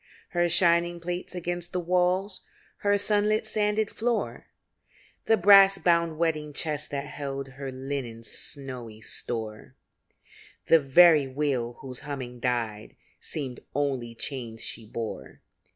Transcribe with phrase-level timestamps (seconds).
[0.29, 2.43] Her shining plates against the walls,
[2.77, 4.47] Her sunlit, sanded floor,
[5.27, 9.75] The brass bound wedding chest that held Her linen's snowy store,
[10.65, 15.43] The very wheel whose humming died, Seemed only chains she bore.